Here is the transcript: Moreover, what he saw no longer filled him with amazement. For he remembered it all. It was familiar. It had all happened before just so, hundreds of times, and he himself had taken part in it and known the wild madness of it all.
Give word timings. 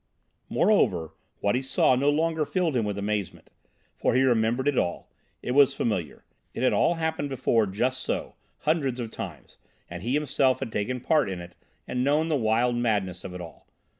Moreover, 0.49 1.13
what 1.41 1.53
he 1.53 1.61
saw 1.61 1.95
no 1.95 2.09
longer 2.09 2.43
filled 2.43 2.75
him 2.75 2.85
with 2.85 2.97
amazement. 2.97 3.51
For 3.95 4.15
he 4.15 4.23
remembered 4.23 4.67
it 4.67 4.75
all. 4.75 5.11
It 5.43 5.51
was 5.51 5.75
familiar. 5.75 6.25
It 6.55 6.63
had 6.63 6.73
all 6.73 6.95
happened 6.95 7.29
before 7.29 7.67
just 7.67 8.01
so, 8.01 8.33
hundreds 8.61 8.99
of 8.99 9.11
times, 9.11 9.59
and 9.87 10.01
he 10.01 10.15
himself 10.15 10.57
had 10.59 10.71
taken 10.71 11.01
part 11.01 11.29
in 11.29 11.39
it 11.39 11.55
and 11.87 12.03
known 12.03 12.29
the 12.29 12.35
wild 12.35 12.75
madness 12.77 13.23
of 13.23 13.35
it 13.35 13.41
all. 13.41 13.67